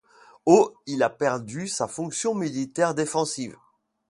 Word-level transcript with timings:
Au 0.47 0.73
il 0.87 1.03
a 1.03 1.11
perdu 1.11 1.67
sa 1.67 1.87
fonction 1.87 2.33
militaire 2.33 2.95
défensive. 2.95 3.55